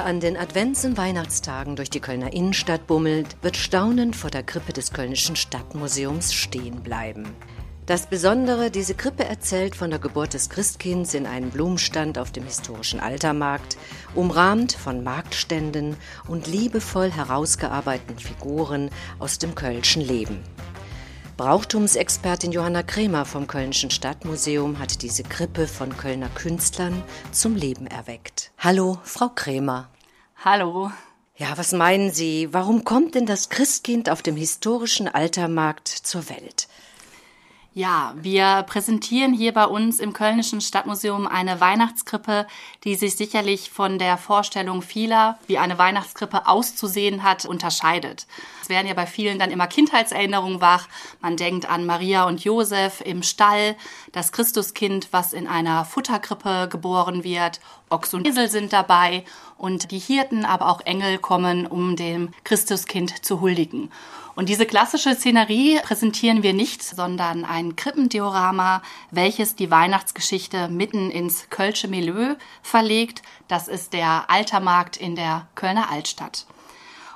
[0.00, 4.42] Wer an den Advents- und Weihnachtstagen durch die Kölner Innenstadt bummelt, wird staunend vor der
[4.42, 7.36] Krippe des Kölnischen Stadtmuseums stehen bleiben.
[7.84, 12.44] Das Besondere, diese Krippe erzählt von der Geburt des Christkinds in einem Blumenstand auf dem
[12.44, 13.76] historischen Altermarkt,
[14.14, 20.38] umrahmt von Marktständen und liebevoll herausgearbeiteten Figuren aus dem kölschen Leben.
[21.40, 28.52] Brauchtumsexpertin Johanna Kremer vom Kölnischen Stadtmuseum hat diese Krippe von Kölner Künstlern zum Leben erweckt.
[28.58, 29.88] Hallo, Frau Kremer.
[30.44, 30.90] Hallo.
[31.36, 32.52] Ja, was meinen Sie?
[32.52, 36.68] Warum kommt denn das Christkind auf dem historischen Altermarkt zur Welt?
[37.72, 42.48] Ja, wir präsentieren hier bei uns im Kölnischen Stadtmuseum eine Weihnachtskrippe,
[42.82, 48.26] die sich sicherlich von der Vorstellung vieler, wie eine Weihnachtskrippe auszusehen hat, unterscheidet.
[48.60, 50.88] Es werden ja bei vielen dann immer Kindheitserinnerungen wach.
[51.20, 53.76] Man denkt an Maria und Josef im Stall,
[54.10, 57.60] das Christuskind, was in einer Futterkrippe geboren wird.
[57.88, 59.24] Ochs und Esel sind dabei
[59.58, 63.92] und die Hirten, aber auch Engel kommen, um dem Christuskind zu huldigen.
[64.40, 71.50] Und diese klassische Szenerie präsentieren wir nicht, sondern ein Krippendiorama, welches die Weihnachtsgeschichte mitten ins
[71.50, 73.20] Kölsche Milieu verlegt.
[73.48, 76.46] Das ist der Altermarkt in der Kölner Altstadt.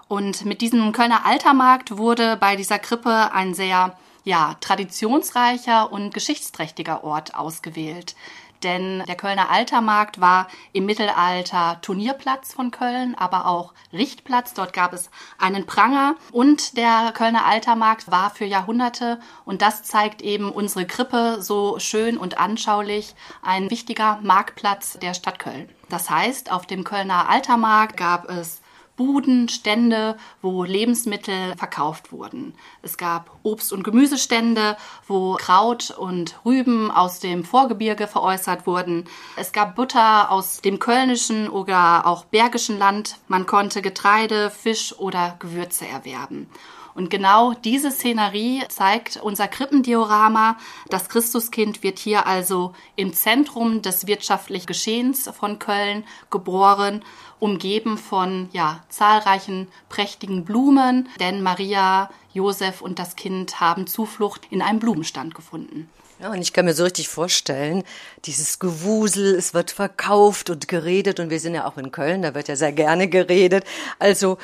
[0.06, 7.04] Und mit diesem Kölner Altermarkt wurde bei dieser Krippe ein sehr ja, traditionsreicher und geschichtsträchtiger
[7.04, 8.16] Ort ausgewählt
[8.64, 14.54] denn der Kölner Altermarkt war im Mittelalter Turnierplatz von Köln, aber auch Richtplatz.
[14.54, 20.22] Dort gab es einen Pranger und der Kölner Altermarkt war für Jahrhunderte, und das zeigt
[20.22, 25.68] eben unsere Krippe so schön und anschaulich, ein wichtiger Marktplatz der Stadt Köln.
[25.88, 28.62] Das heißt, auf dem Kölner Altermarkt gab es
[28.96, 32.54] Buden, Stände, wo Lebensmittel verkauft wurden.
[32.82, 39.04] Es gab Obst- und Gemüsestände, wo Kraut und Rüben aus dem Vorgebirge veräußert wurden.
[39.36, 43.18] Es gab Butter aus dem kölnischen oder auch bergischen Land.
[43.26, 46.48] Man konnte Getreide, Fisch oder Gewürze erwerben.
[46.94, 50.56] Und genau diese Szenerie zeigt unser Krippendiorama.
[50.88, 57.02] Das Christuskind wird hier also im Zentrum des wirtschaftlichen Geschehens von Köln geboren,
[57.40, 64.62] umgeben von ja, zahlreichen prächtigen Blumen, denn Maria, Josef und das Kind haben Zuflucht in
[64.62, 65.88] einem Blumenstand gefunden.
[66.20, 67.82] Ja, und ich kann mir so richtig vorstellen,
[68.24, 72.34] dieses Gewusel, es wird verkauft und geredet und wir sind ja auch in Köln, da
[72.34, 73.64] wird ja sehr gerne geredet.
[73.98, 74.38] Also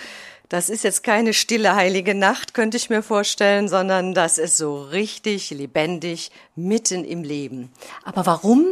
[0.51, 4.83] das ist jetzt keine stille heilige Nacht, könnte ich mir vorstellen, sondern das ist so
[4.83, 7.71] richtig lebendig mitten im Leben.
[8.03, 8.67] Aber warum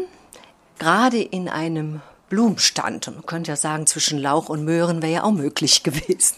[0.80, 2.00] gerade in einem
[2.30, 3.06] Blumenstand?
[3.06, 6.36] man könnte ja sagen, zwischen Lauch und Möhren wäre ja auch möglich gewesen.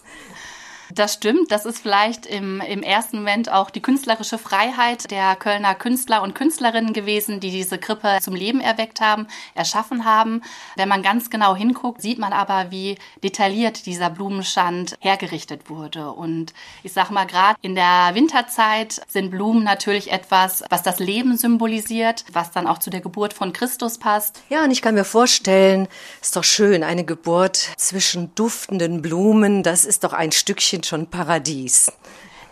[0.94, 1.50] Das stimmt.
[1.50, 6.34] Das ist vielleicht im, im ersten Moment auch die künstlerische Freiheit der Kölner Künstler und
[6.34, 10.42] Künstlerinnen gewesen, die diese Krippe zum Leben erweckt haben, erschaffen haben.
[10.76, 16.10] Wenn man ganz genau hinguckt, sieht man aber, wie detailliert dieser Blumenstand hergerichtet wurde.
[16.10, 16.52] Und
[16.82, 22.24] ich sag mal, gerade in der Winterzeit sind Blumen natürlich etwas, was das Leben symbolisiert,
[22.32, 24.42] was dann auch zu der Geburt von Christus passt.
[24.48, 25.88] Ja, und ich kann mir vorstellen,
[26.20, 31.06] ist doch schön, eine Geburt zwischen duftenden Blumen, das ist doch ein Stückchen sind schon
[31.06, 31.92] Paradies.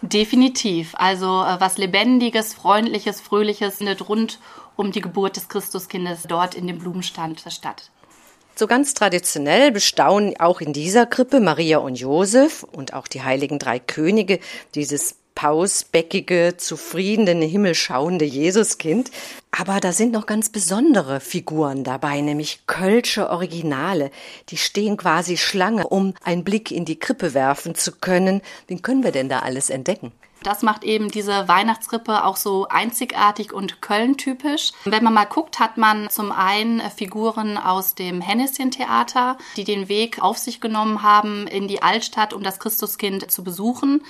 [0.02, 0.94] Definitiv.
[0.96, 4.38] Also äh, was Lebendiges, Freundliches, Fröhliches findet rund
[4.76, 7.90] um die Geburt des Christuskindes dort in dem Blumenstand statt.
[8.54, 13.58] So ganz traditionell bestaunen auch in dieser Krippe Maria und Josef und auch die heiligen
[13.58, 14.40] drei Könige
[14.74, 19.12] dieses pausbäckige, zufriedene, himmelschauende Jesuskind.
[19.52, 24.10] Aber da sind noch ganz besondere Figuren dabei, nämlich Kölsche Originale.
[24.48, 28.42] Die stehen quasi Schlange, um einen Blick in die Krippe werfen zu können.
[28.66, 30.10] Wen können wir denn da alles entdecken?
[30.42, 34.72] Das macht eben diese Weihnachtsrippe auch so einzigartig und Köln-typisch.
[34.86, 40.20] Wenn man mal guckt, hat man zum einen Figuren aus dem Henneschen-Theater, die den Weg
[40.20, 44.02] auf sich genommen haben in die Altstadt, um das Christuskind zu besuchen.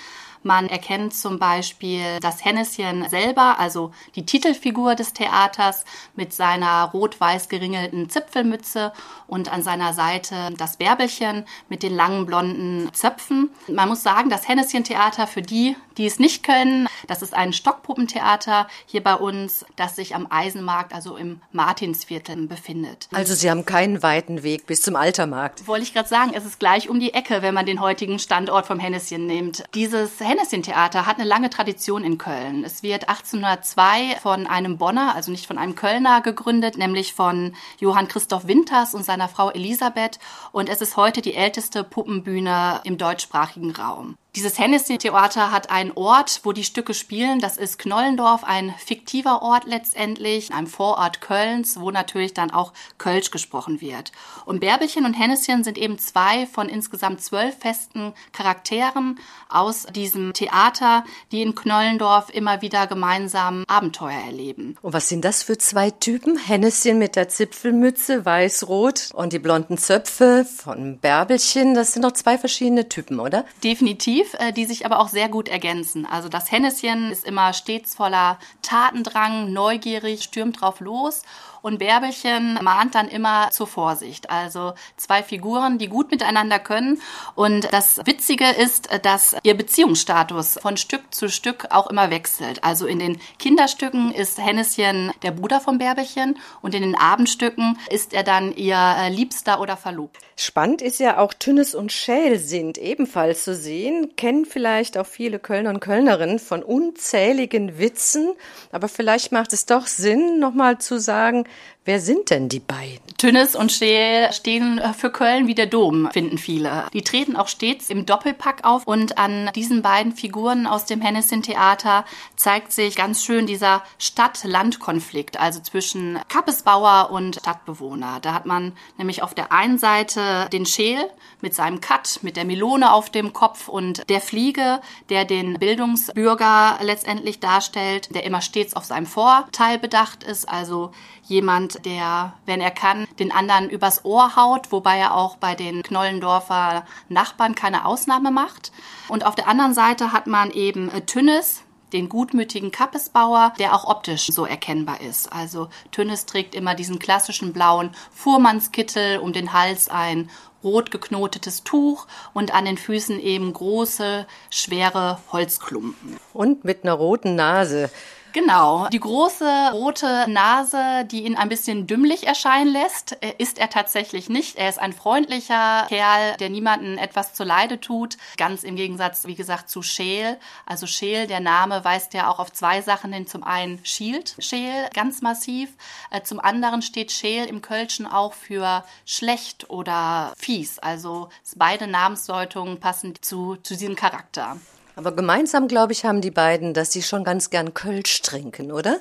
[0.43, 7.49] Man erkennt zum Beispiel das Henneschen selber, also die Titelfigur des Theaters mit seiner rot-weiß
[7.49, 8.93] geringelten Zipfelmütze
[9.28, 13.50] und an seiner Seite das Bärbelchen mit den langen blonden Zöpfen.
[13.69, 17.52] Man muss sagen, das Henneschen Theater für die, die es nicht können, das ist ein
[17.52, 23.08] Stockpuppentheater hier bei uns, das sich am Eisenmarkt, also im Martinsviertel befindet.
[23.12, 25.66] Also Sie haben keinen weiten Weg bis zum Altermarkt.
[25.66, 28.66] Wollte ich gerade sagen, es ist gleich um die Ecke, wenn man den heutigen Standort
[28.66, 29.64] vom Henneschen nimmt.
[29.74, 32.64] Dieses Hennessin-Theater hat eine lange Tradition in Köln.
[32.64, 38.08] Es wird 1802 von einem Bonner, also nicht von einem Kölner, gegründet, nämlich von Johann
[38.08, 40.20] Christoph Winters und seiner Frau Elisabeth.
[40.53, 44.17] Und es ist heute die älteste Puppenbühne im deutschsprachigen Raum.
[44.38, 47.40] Dieses Hennessy-Theater hat einen Ort, wo die Stücke spielen.
[47.40, 53.32] Das ist Knollendorf, ein fiktiver Ort letztendlich, einem Vorort Kölns, wo natürlich dann auch Kölsch
[53.32, 54.12] gesprochen wird.
[54.44, 59.19] Und Bärbelchen und Henneschen sind eben zwei von insgesamt zwölf festen Charakteren
[59.49, 64.76] aus diesem Theater, die in Knollendorf immer wieder gemeinsam Abenteuer erleben.
[64.82, 66.38] Und was sind das für zwei Typen?
[66.38, 72.38] Henneschen mit der Zipfelmütze, weiß-rot und die blonden Zöpfe von Bärbelchen, das sind doch zwei
[72.38, 73.44] verschiedene Typen, oder?
[73.64, 76.06] Definitiv, äh, die sich aber auch sehr gut ergänzen.
[76.06, 81.22] Also das Henneschen ist immer stets voller Tatendrang, neugierig, stürmt drauf los
[81.62, 84.30] und Bärbelchen mahnt dann immer zur Vorsicht.
[84.30, 87.00] Also zwei Figuren, die gut miteinander können.
[87.34, 92.64] Und das Witzige ist, dass ihr Beziehungsstatus von Stück zu Stück auch immer wechselt.
[92.64, 98.12] Also in den Kinderstücken ist Henneschen der Bruder von Bärbelchen und in den Abendstücken ist
[98.14, 100.19] er dann ihr äh, Liebster oder Verlobt.
[100.36, 105.38] Spannend ist ja auch Tünnes und Schäl sind ebenfalls zu sehen, kennen vielleicht auch viele
[105.38, 108.32] Kölner und Kölnerinnen von unzähligen Witzen,
[108.72, 111.44] aber vielleicht macht es doch Sinn, nochmal zu sagen,
[111.88, 113.00] Wer sind denn die beiden?
[113.17, 116.85] Tünnes und Scheel stehen für Köln wie der Dom, finden viele.
[116.93, 122.05] Die treten auch stets im Doppelpack auf und an diesen beiden Figuren aus dem Hennessin-Theater
[122.37, 128.19] zeigt sich ganz schön dieser Stadt-Land-Konflikt, also zwischen Kappesbauer und Stadtbewohner.
[128.20, 131.00] Da hat man nämlich auf der einen Seite den Scheel
[131.41, 136.81] mit seinem Cut, mit der Melone auf dem Kopf und der Fliege, der den Bildungsbürger
[136.82, 140.93] letztendlich darstellt, der immer stets auf seinem Vorteil bedacht ist, also
[141.29, 145.82] jemand, der, wenn er kann, den anderen übers Ohr haut, wobei er auch bei den
[145.82, 148.72] Knollendorfer Nachbarn keine Ausnahme macht.
[149.08, 153.84] Und auf der anderen Seite hat man eben äh, Tünnes, den gutmütigen Kappesbauer, der auch
[153.84, 155.32] optisch so erkennbar ist.
[155.32, 160.28] Also Tünnes trägt immer diesen klassischen blauen Fuhrmannskittel, um den Hals ein
[160.62, 166.19] rot geknotetes Tuch und an den Füßen eben große, schwere Holzklumpen.
[166.32, 167.90] Und mit einer roten Nase.
[168.38, 168.87] Genau.
[168.93, 174.29] Die große rote Nase, die ihn ein bisschen dümmlich erscheinen lässt, äh, ist er tatsächlich
[174.29, 174.56] nicht.
[174.56, 178.17] Er ist ein freundlicher Kerl, der niemanden etwas zuleide tut.
[178.37, 180.38] Ganz im Gegensatz, wie gesagt, zu Scheel.
[180.67, 183.26] Also Scheel, der Name weist ja auch auf zwei Sachen hin.
[183.26, 185.70] Zum einen Shield Scheel, ganz massiv.
[186.12, 190.79] Äh, zum anderen steht Scheel im Kölschen auch für schlecht oder fies.
[190.79, 194.58] Also beide Namensdeutungen passen zu, zu diesem Charakter.
[194.98, 199.00] Aber gemeinsam, glaube ich, haben die beiden, dass sie schon ganz gern Kölsch trinken, oder?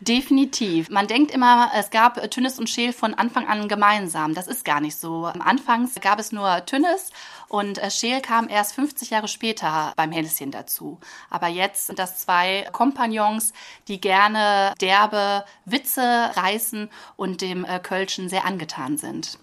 [0.00, 0.90] Definitiv.
[0.90, 4.34] Man denkt immer, es gab Tünnes und Scheel von Anfang an gemeinsam.
[4.34, 5.26] Das ist gar nicht so.
[5.38, 7.12] Anfangs gab es nur Tünnes
[7.46, 10.98] und äh, Scheel kam erst 50 Jahre später beim Hänschen dazu.
[11.30, 13.52] Aber jetzt sind das zwei Kompagnons,
[13.86, 16.02] die gerne derbe Witze
[16.34, 19.38] reißen und dem äh, Kölschen sehr angetan sind.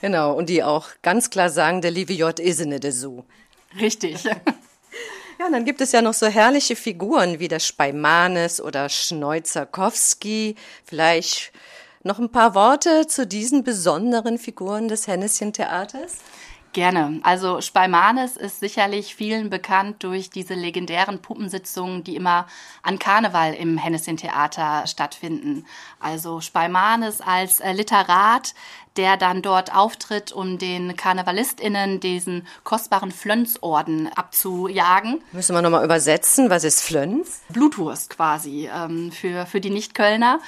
[0.00, 3.24] Genau, und die auch ganz klar sagen, der liebe J ist nicht so.
[3.78, 4.24] Richtig.
[5.42, 10.54] Ja, und dann gibt es ja noch so herrliche Figuren wie der Speimanes oder Schneuzerkowski.
[10.84, 11.50] Vielleicht
[12.04, 16.18] noch ein paar Worte zu diesen besonderen Figuren des Henneschen-Theaters?
[16.72, 17.20] Gerne.
[17.22, 22.46] Also Speimanes ist sicherlich vielen bekannt durch diese legendären Puppensitzungen, die immer
[22.82, 25.66] an Karneval im Hennessin-Theater stattfinden.
[26.00, 28.54] Also Speimanes als äh, Literat,
[28.96, 35.22] der dann dort auftritt, um den KarnevalistInnen diesen kostbaren Flönsorden abzujagen.
[35.32, 37.42] Müssen wir nochmal übersetzen, was ist Flöns?
[37.50, 40.40] Blutwurst quasi ähm, für, für die Nicht-Kölner.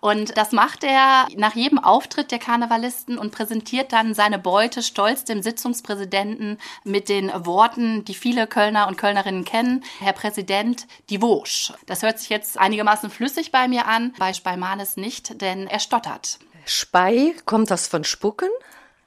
[0.00, 5.22] Und das macht er nach jedem Auftritt der Karnevalisten und präsentiert dann seine Beute stolz
[5.22, 9.84] dem Sitzungspräsidenten mit den Worten, die viele Kölner und Kölnerinnen kennen.
[10.00, 11.72] Herr Präsident, die Wosch.
[11.86, 16.38] Das hört sich jetzt einigermaßen flüssig bei mir an, bei Speimanes nicht, denn er stottert.
[16.66, 18.48] Spei, kommt das von Spucken?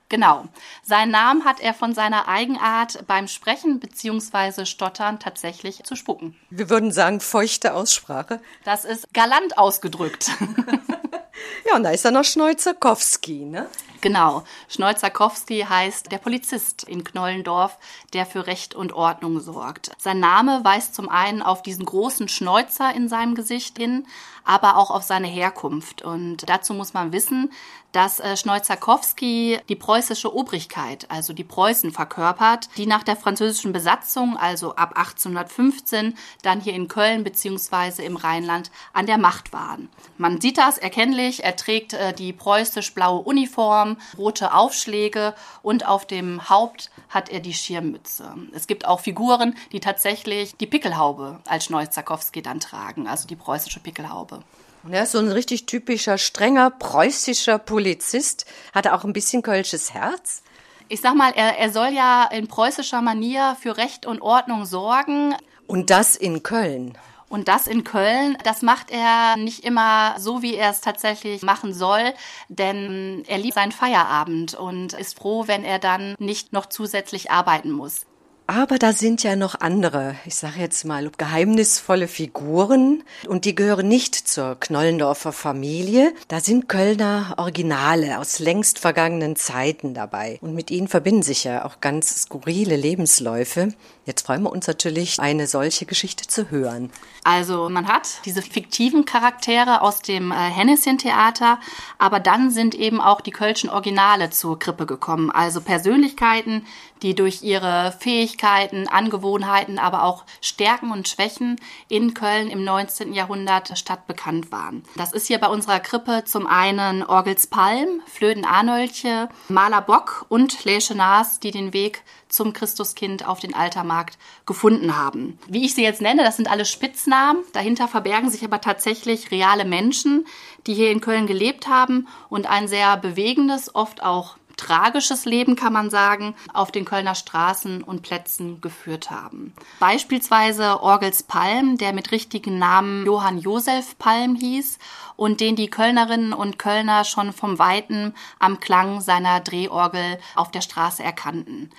[0.10, 0.45] Genau.
[0.84, 4.65] Seinen Namen hat er von seiner Eigenart beim Sprechen bzw.
[4.65, 6.36] Stottern tatsächlich zu spucken.
[6.50, 8.39] Wir würden sagen feuchte Aussprache.
[8.63, 10.29] Das ist galant ausgedrückt.
[11.67, 13.67] ja, und da ist er noch Schneuzerkowski, ne?
[14.06, 14.44] Genau.
[14.70, 17.80] Schneuzerkowski heißt der Polizist in Knollendorf,
[18.14, 19.94] der für Recht und Ordnung sorgt.
[19.98, 24.06] Sein Name weist zum einen auf diesen großen Schneuzer in seinem Gesicht hin,
[24.46, 26.02] aber auch auf seine Herkunft.
[26.02, 27.52] Und dazu muss man wissen,
[27.96, 34.36] dass äh, Schneuzerkowski die preußische Obrigkeit, also die Preußen verkörpert, die nach der französischen Besatzung,
[34.36, 39.88] also ab 1815, dann hier in Köln beziehungsweise im Rheinland an der Macht waren.
[40.18, 46.50] Man sieht das erkennlich, er trägt äh, die preußisch-blaue Uniform, rote Aufschläge und auf dem
[46.50, 48.36] Haupt hat er die Schirmmütze.
[48.52, 53.80] Es gibt auch Figuren, die tatsächlich die Pickelhaube als Schneuzerkowski dann tragen, also die preußische
[53.80, 54.35] Pickelhaube.
[54.84, 58.46] Und er ist so ein richtig typischer, strenger preußischer Polizist.
[58.74, 60.44] Hat er auch ein bisschen kölsches Herz?
[60.88, 65.36] Ich sag mal, er, er soll ja in preußischer Manier für Recht und Ordnung sorgen.
[65.65, 66.96] Und das in Köln.
[67.27, 71.74] Und das in Köln, das macht er nicht immer so, wie er es tatsächlich machen
[71.74, 72.13] soll,
[72.50, 77.72] denn er liebt seinen Feierabend und ist froh, wenn er dann nicht noch zusätzlich arbeiten
[77.72, 78.06] muss.
[78.48, 83.88] Aber da sind ja noch andere, ich sage jetzt mal, geheimnisvolle Figuren und die gehören
[83.88, 86.14] nicht zur Knollendorfer Familie.
[86.28, 90.38] Da sind Kölner Originale aus längst vergangenen Zeiten dabei.
[90.42, 93.74] Und mit ihnen verbinden sich ja auch ganz skurrile Lebensläufe.
[94.06, 96.92] Jetzt freuen wir uns natürlich, eine solche Geschichte zu hören.
[97.24, 101.60] Also man hat diese fiktiven Charaktere aus dem äh, Henneschen-Theater,
[101.98, 105.32] aber dann sind eben auch die Kölschen Originale zur Krippe gekommen.
[105.32, 106.68] Also Persönlichkeiten,
[107.02, 113.12] die durch ihre Fähigkeiten, Angewohnheiten, aber auch Stärken und Schwächen in Köln im 19.
[113.12, 114.84] Jahrhundert stadtbekannt waren.
[114.96, 120.64] Das ist hier bei unserer Krippe zum einen Orgels Palm, Flöten Arnolche, Maler Bock und
[120.64, 122.04] Lesche Naas, die den Weg
[122.36, 125.39] zum Christuskind auf den Altermarkt gefunden haben.
[125.48, 127.44] Wie ich sie jetzt nenne, das sind alle Spitznamen.
[127.54, 130.25] Dahinter verbergen sich aber tatsächlich reale Menschen,
[130.68, 135.74] die hier in Köln gelebt haben und ein sehr bewegendes, oft auch tragisches Leben, kann
[135.74, 139.54] man sagen, auf den Kölner Straßen und Plätzen geführt haben.
[139.80, 144.77] Beispielsweise Orgels Palm, der mit richtigen Namen Johann Josef Palm hieß
[145.15, 150.62] und den die Kölnerinnen und Kölner schon vom Weiten am Klang seiner Drehorgel auf der
[150.62, 151.70] Straße erkannten.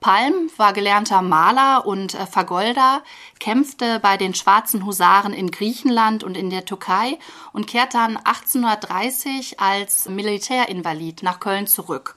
[0.00, 3.02] Palm war gelernter Maler und äh, Vergolder,
[3.38, 7.18] kämpfte bei den Schwarzen Husaren in Griechenland und in der Türkei
[7.52, 12.16] und kehrte dann 1830 als Militärinvalid nach Köln zurück.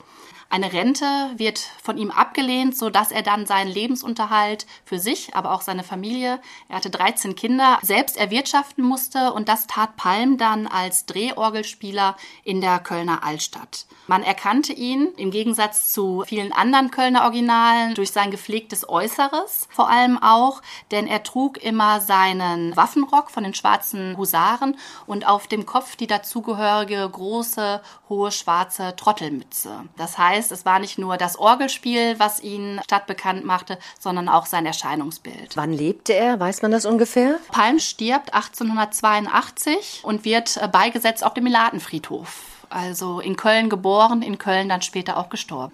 [0.53, 5.51] Eine Rente wird von ihm abgelehnt, so dass er dann seinen Lebensunterhalt für sich, aber
[5.51, 10.67] auch seine Familie, er hatte 13 Kinder, selbst erwirtschaften musste und das tat Palm dann
[10.67, 13.88] als Drehorgelspieler in der Kölner Altstadt.
[14.05, 19.89] Man erkannte ihn im Gegensatz zu vielen anderen Kölner Originalen durch sein gepflegtes Äußeres, vor
[19.89, 25.65] allem auch, denn er trug immer seinen Waffenrock von den schwarzen Husaren und auf dem
[25.65, 29.86] Kopf die dazugehörige große, hohe schwarze Trottelmütze.
[29.98, 34.45] Das heißt, heißt, es war nicht nur das Orgelspiel, was ihn stadtbekannt machte, sondern auch
[34.45, 35.55] sein Erscheinungsbild.
[35.55, 36.39] Wann lebte er?
[36.39, 37.39] Weiß man das ungefähr?
[37.51, 42.43] Palm stirbt 1882 und wird äh, beigesetzt auf dem Milatenfriedhof.
[42.69, 45.73] Also in Köln geboren, in Köln dann später auch gestorben.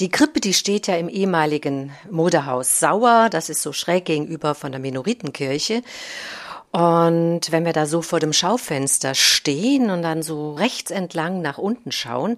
[0.00, 3.28] Die Krippe, die steht ja im ehemaligen Modehaus Sauer.
[3.30, 5.82] Das ist so schräg gegenüber von der Minoritenkirche.
[6.72, 11.58] Und wenn wir da so vor dem Schaufenster stehen und dann so rechts entlang nach
[11.58, 12.36] unten schauen,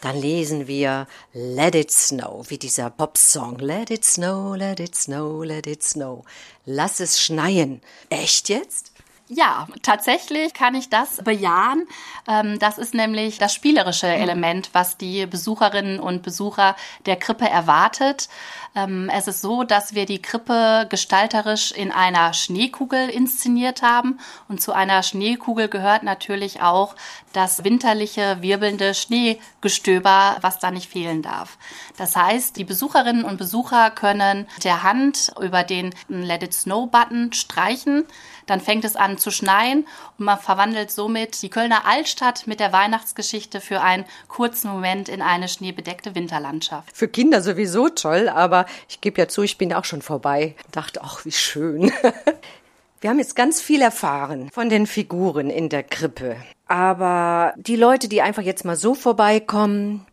[0.00, 3.58] dann lesen wir Let It Snow, wie dieser Popsong.
[3.58, 6.24] Let it snow, let it snow, let it snow.
[6.64, 7.80] Lass es schneien.
[8.10, 8.92] Echt jetzt?
[9.28, 11.88] Ja, tatsächlich kann ich das bejahen.
[12.28, 18.28] Ähm, das ist nämlich das spielerische Element, was die Besucherinnen und Besucher der Krippe erwartet.
[18.76, 24.20] Ähm, es ist so, dass wir die Krippe gestalterisch in einer Schneekugel inszeniert haben.
[24.48, 26.94] Und zu einer Schneekugel gehört natürlich auch
[27.32, 31.58] das winterliche, wirbelnde Schneegestöber, was da nicht fehlen darf.
[31.96, 37.32] Das heißt, die Besucherinnen und Besucher können der Hand über den Let It Snow Button
[37.32, 38.04] streichen
[38.46, 39.86] dann fängt es an zu schneien
[40.18, 45.22] und man verwandelt somit die Kölner Altstadt mit der Weihnachtsgeschichte für einen kurzen Moment in
[45.22, 46.96] eine schneebedeckte Winterlandschaft.
[46.96, 50.54] Für Kinder sowieso toll, aber ich gebe ja zu, ich bin auch schon vorbei.
[50.72, 51.92] Dachte, ach, wie schön.
[53.00, 56.36] Wir haben jetzt ganz viel erfahren von den Figuren in der Krippe.
[56.66, 60.06] Aber die Leute, die einfach jetzt mal so vorbeikommen,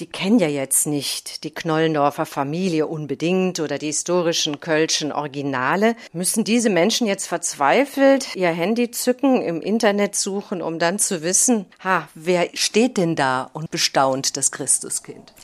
[0.00, 5.94] die kennen ja jetzt nicht die Knollendorfer Familie unbedingt oder die historischen Kölschen Originale.
[6.12, 11.66] Müssen diese Menschen jetzt verzweifelt ihr Handy zücken, im Internet suchen, um dann zu wissen,
[11.84, 15.34] ha, wer steht denn da und bestaunt das Christuskind?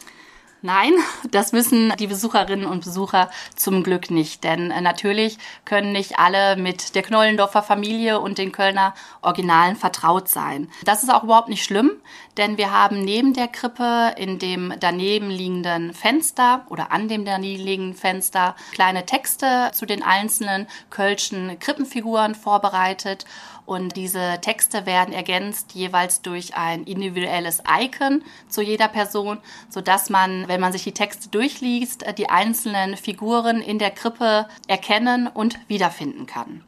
[0.67, 0.95] Nein,
[1.31, 4.43] das wissen die Besucherinnen und Besucher zum Glück nicht.
[4.43, 8.93] Denn äh, natürlich können nicht alle mit der Knollendorfer Familie und den Kölner
[9.23, 10.69] Originalen vertraut sein.
[10.85, 11.93] Das ist auch überhaupt nicht schlimm,
[12.37, 17.63] denn wir haben neben der Krippe in dem daneben liegenden Fenster oder an dem daneben
[17.63, 23.25] liegenden Fenster kleine Texte zu den einzelnen Kölschen Krippenfiguren vorbereitet.
[23.67, 30.47] Und diese Texte werden ergänzt jeweils durch ein individuelles Icon zu jeder Person, sodass man,
[30.47, 36.27] wenn man sich die Texte durchliest, die einzelnen Figuren in der Krippe erkennen und wiederfinden
[36.27, 36.63] kann.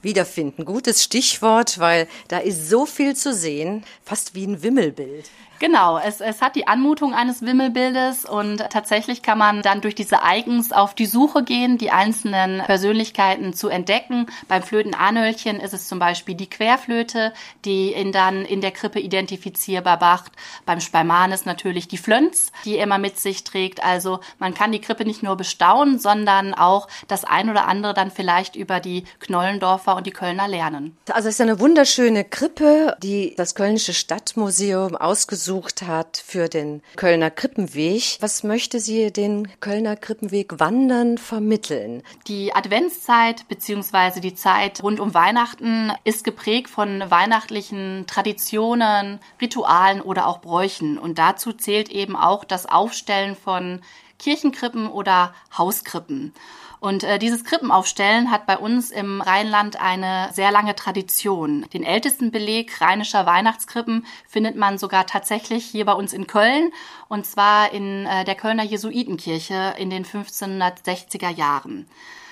[0.00, 5.28] Wiederfinden, gutes Stichwort, weil da ist so viel zu sehen, fast wie ein Wimmelbild.
[5.60, 10.18] Genau, es, es hat die Anmutung eines Wimmelbildes und tatsächlich kann man dann durch diese
[10.24, 14.26] Icons auf die Suche gehen, die einzelnen Persönlichkeiten zu entdecken.
[14.46, 17.32] Beim Flötenanhölchen ist es zum Beispiel die Querflöte,
[17.64, 20.30] die ihn dann in der Krippe identifizierbar macht.
[20.64, 23.82] Beim Spalman ist natürlich die Flönz, die er immer mit sich trägt.
[23.82, 28.12] Also man kann die Krippe nicht nur bestaunen, sondern auch das ein oder andere dann
[28.12, 30.96] vielleicht über die Knollendorfer und die Kölner lernen.
[31.10, 37.30] Also es ist eine wunderschöne Krippe, die das Kölnische Stadtmuseum ausgesucht hat für den Kölner
[37.30, 38.18] Krippenweg.
[38.20, 42.02] Was möchte sie den Kölner Krippenweg wandern vermitteln?
[42.26, 44.20] Die Adventszeit bzw.
[44.20, 50.98] die Zeit rund um Weihnachten ist geprägt von weihnachtlichen Traditionen, Ritualen oder auch Bräuchen.
[50.98, 53.80] Und dazu zählt eben auch das Aufstellen von
[54.18, 56.34] Kirchenkrippen oder Hauskrippen.
[56.80, 61.66] Und äh, dieses Krippenaufstellen hat bei uns im Rheinland eine sehr lange Tradition.
[61.72, 66.70] Den ältesten Beleg rheinischer Weihnachtskrippen findet man sogar tatsächlich hier bei uns in Köln
[67.08, 71.88] und zwar in äh, der Kölner Jesuitenkirche in den 1560er Jahren.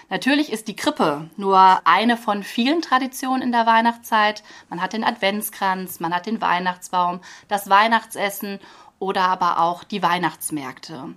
[0.08, 4.44] Natürlich ist die Krippe nur eine von vielen Traditionen in der Weihnachtszeit.
[4.70, 8.60] Man hat den Adventskranz, man hat den Weihnachtsbaum, das Weihnachtsessen
[9.00, 11.14] oder aber auch die Weihnachtsmärkte.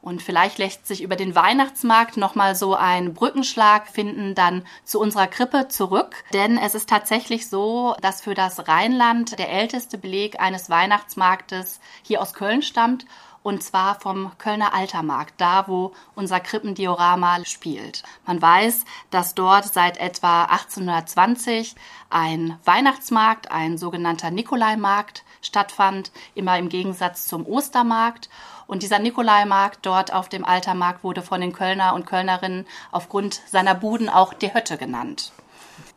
[0.00, 5.26] Und vielleicht lässt sich über den Weihnachtsmarkt nochmal so ein Brückenschlag finden, dann zu unserer
[5.26, 6.24] Krippe zurück.
[6.32, 12.22] Denn es ist tatsächlich so, dass für das Rheinland der älteste Beleg eines Weihnachtsmarktes hier
[12.22, 13.06] aus Köln stammt
[13.42, 18.02] und zwar vom Kölner Altermarkt, da wo unser Krippendiorama spielt.
[18.26, 21.74] Man weiß, dass dort seit etwa 1820
[22.10, 28.28] ein Weihnachtsmarkt, ein sogenannter Nikolaimarkt stattfand, immer im Gegensatz zum Ostermarkt.
[28.68, 33.74] Und dieser Nikolaimarkt dort auf dem Altermarkt wurde von den Kölner und Kölnerinnen aufgrund seiner
[33.74, 35.32] Buden auch die Hötte genannt.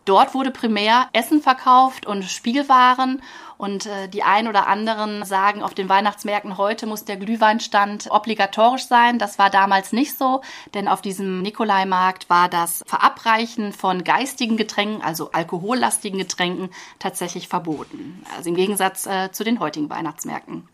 [0.05, 3.21] Dort wurde primär Essen verkauft und Spielwaren.
[3.57, 8.87] Und äh, die ein oder anderen sagen, auf den Weihnachtsmärkten heute muss der Glühweinstand obligatorisch
[8.87, 9.19] sein.
[9.19, 10.41] Das war damals nicht so,
[10.73, 18.25] denn auf diesem Nikolaimarkt war das Verabreichen von geistigen Getränken, also alkohollastigen Getränken, tatsächlich verboten.
[18.35, 20.67] Also im Gegensatz äh, zu den heutigen Weihnachtsmärkten.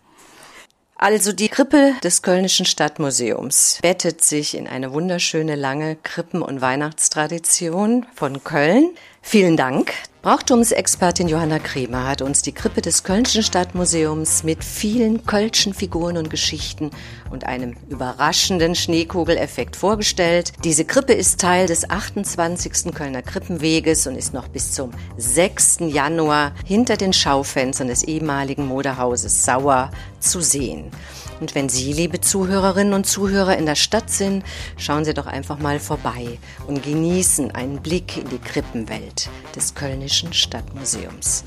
[0.99, 8.07] Also die Krippe des Kölnischen Stadtmuseums bettet sich in eine wunderschöne lange Krippen- und Weihnachtstradition
[8.15, 8.89] von Köln.
[9.21, 9.93] Vielen Dank.
[10.21, 16.29] Brauchtumsexpertin Johanna Kremer hat uns die Krippe des Kölnischen Stadtmuseums mit vielen kölschen Figuren und
[16.29, 16.91] Geschichten
[17.29, 20.51] und einem überraschenden Schneekugeleffekt vorgestellt.
[20.63, 22.93] Diese Krippe ist Teil des 28.
[22.93, 25.77] Kölner Krippenweges und ist noch bis zum 6.
[25.87, 30.91] Januar hinter den Schaufenstern des ehemaligen Modehauses Sauer zu sehen.
[31.39, 34.43] Und wenn Sie, liebe Zuhörerinnen und Zuhörer, in der Stadt sind,
[34.77, 40.33] schauen Sie doch einfach mal vorbei und genießen einen Blick in die Krippenwelt des Kölnischen
[40.33, 41.43] Stadtmuseums.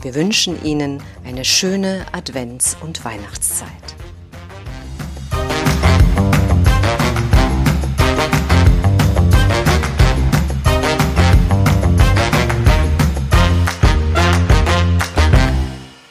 [0.00, 4.03] Wir wünschen Ihnen eine schöne Advents- und Weihnachtszeit.